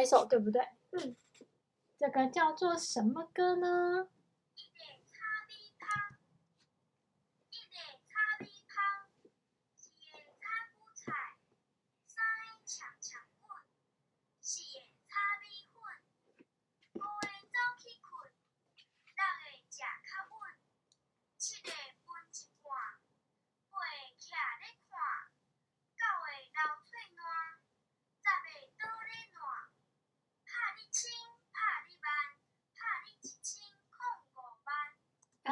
[0.00, 0.62] 一首，对不对？
[0.92, 1.16] 嗯。
[1.98, 4.08] 这个叫做什么歌呢？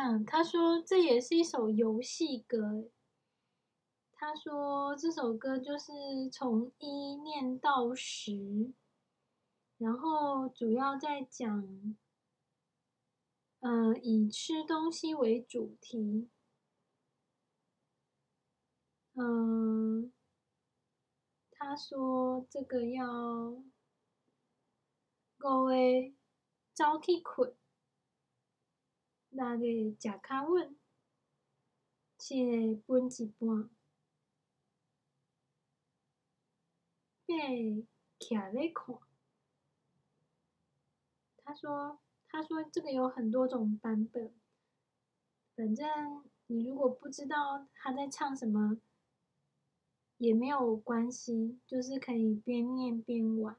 [0.01, 2.89] 嗯，他说这也是一首游戏歌。
[4.13, 5.91] 他说这首歌就是
[6.33, 8.73] 从一念到十，
[9.77, 11.97] 然后主要在讲，
[13.59, 16.29] 嗯，以吃东西为主题。
[19.15, 20.13] 嗯，
[21.51, 23.61] 他说这个要
[25.37, 26.15] 各位
[26.73, 27.53] 早起困。
[29.39, 30.77] 那个食较稳，
[32.19, 33.71] 七个分一半，
[37.25, 37.35] 八
[38.19, 38.99] 徛咧看。
[41.45, 44.35] 他说：“他说这个有很多种版本，
[45.55, 48.81] 反正你如果不知道他在唱什么，
[50.19, 53.57] 也没有关系，就是可以边念边玩。”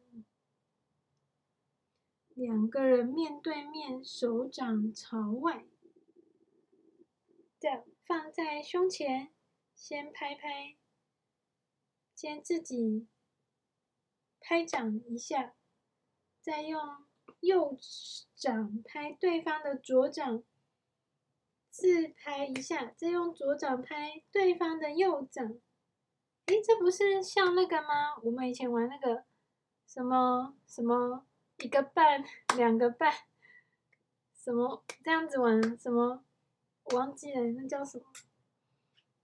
[2.40, 5.66] 两个人面对面，手掌朝外，
[7.60, 9.34] 这样放在胸前，
[9.76, 10.78] 先拍拍，
[12.16, 13.10] 先自己
[14.40, 15.54] 拍掌一下，
[16.40, 16.80] 再用
[17.42, 17.78] 右
[18.34, 20.42] 掌拍对方的左掌，
[21.70, 25.60] 自拍一下，再用左掌拍对方的右掌。
[26.46, 28.18] 诶，这不是像那个吗？
[28.24, 29.26] 我们以前玩那个
[29.86, 31.26] 什么什么？
[31.62, 32.24] 一个半，
[32.56, 33.14] 两个半，
[34.34, 35.62] 什么这样子玩？
[35.78, 36.24] 什么
[36.84, 38.06] 我忘记了，那叫什么？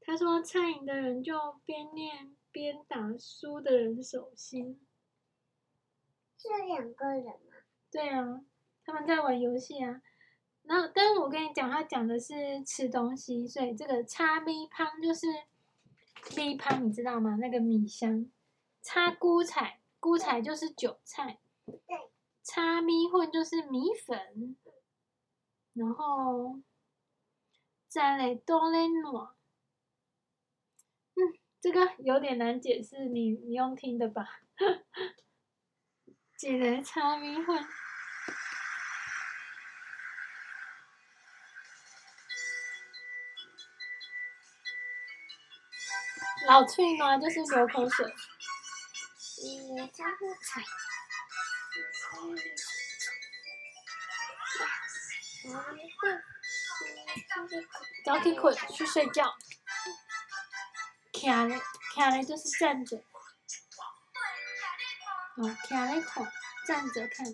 [0.01, 4.79] 他说，餐饮的人就边念边打输的人手心。
[6.37, 7.55] 这两个人吗？
[7.89, 8.41] 对啊，
[8.83, 10.01] 他们在玩游戏啊。
[10.63, 15.27] 然后，但是我跟你讲，他讲的是吃东西，所以这个叉米汤就是
[16.35, 17.37] 米香，你知道吗？
[17.39, 18.29] 那个米香。
[18.81, 21.39] 叉菇菜，菇菜就是韭菜。
[21.65, 22.11] 对。
[22.45, 24.55] 叉米粉就是米粉，
[25.73, 26.61] 然后
[27.87, 29.31] 再来哆来糯。
[31.15, 34.41] 嗯，这个有点难解释，你你用听的吧。
[36.37, 37.67] 记得炒米混。
[46.47, 48.05] 老脆呢就是流口水。
[48.05, 50.03] 嗯，炒
[50.41, 50.61] 菜。
[58.05, 59.35] 早点困去睡觉，
[61.13, 61.59] 徛咧
[61.95, 62.97] 徛咧就是站着，
[65.37, 66.31] 哦，徛咧看，
[66.67, 67.25] 站着看，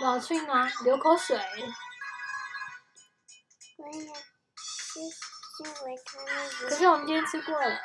[0.00, 0.68] 老脆吗？
[0.84, 1.38] 流口水。
[6.68, 7.80] 可是我们今天吃过了。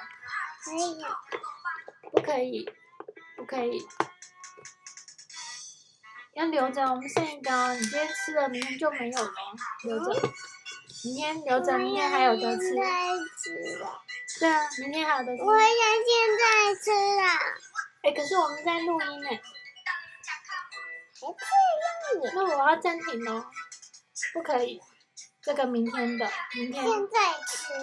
[0.64, 1.06] 可以。
[2.12, 2.70] 不可以，
[3.36, 3.88] 不可以。
[6.38, 9.34] 要留着，我们剩一个，你今天吃了，明天就没有了。
[9.86, 10.22] 留着，
[11.04, 12.76] 明天留着，明天还有得吃。
[14.40, 15.42] 对啊，明天还有得吃。
[15.42, 17.24] 我想现在吃了。
[18.04, 19.30] 哎，可是我们在录音呢。
[19.30, 21.26] 还
[22.22, 22.34] 这样？
[22.36, 23.44] 那我要暂停喽。
[24.32, 24.80] 不可以，
[25.42, 26.86] 这个明天的，明天。
[26.86, 27.74] 现在吃。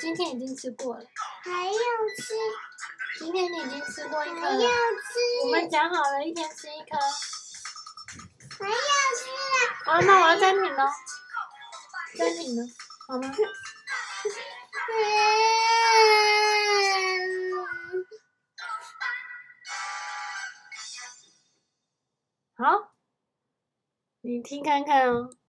[0.00, 1.04] 今天已经吃过了。
[1.42, 2.32] 还要吃。
[3.18, 4.40] 今天你已经吃过一颗了。
[4.42, 5.18] 还要吃。
[5.46, 6.96] 我们讲好了，一天吃一颗。
[8.58, 8.74] 还要
[9.16, 9.56] 吃啊！
[9.84, 10.82] 好，那我要暂停了，
[12.16, 12.62] 暂停了，
[13.06, 13.22] 好吗？
[22.58, 22.92] 好，
[24.22, 25.36] 你听看看哦。